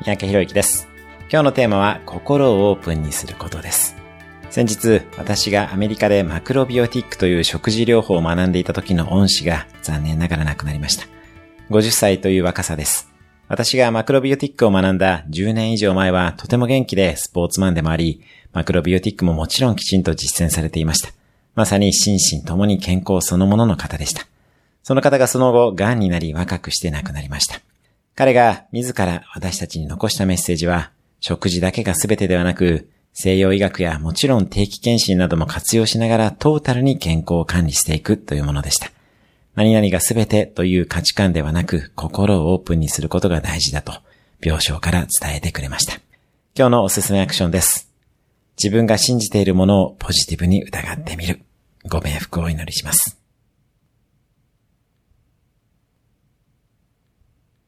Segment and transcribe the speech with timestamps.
[0.00, 0.88] 三宅博之です。
[1.30, 3.94] 今日のテーマは心をオープンにすることです。
[4.48, 11.04] 先日、私がアメリカでマクロビオティックという食事療法を学んでいた時の恩師が残念ながら亡くなりました。
[11.68, 13.10] 50歳という若さです。
[13.46, 18.22] 私がマクロビオティックを学んだ10年以上前はとても元気でスポーツマンでもあり、
[18.54, 21.10] マクロビオティックももちろんきちんと実践されていました。
[21.54, 24.26] まさに心身ともに健康そのものの方でした。
[24.82, 27.60] その方がその後、癌になり若くして亡くなりました。
[28.20, 38.92] 彼が自ら私たちに残したメッセージは、食事だけが全てではなく、西洋医学やもちろん定期検診なども活用しながらトータルに健康を管理していくというものでした。
[39.54, 43.94] 何々が全てという価値観ではなく、心をオープンにすることが大事だと、
[44.42, 45.94] 病床から伝えてくれました。
[46.54, 47.90] 今日のおすすめアクションです。
[48.62, 51.40] 自分が信じているものをポジティブに疑ってみる。
[51.88, 53.19] ご冥福をお祈りします。